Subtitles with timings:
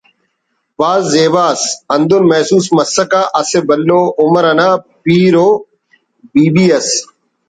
[0.77, 1.63] بھاز زیبا ئس
[1.93, 4.69] ہندن محسوس مسکہ اسہ بھلو عمر انا
[5.03, 5.49] پیر ءُ
[6.33, 6.87] بی بی اس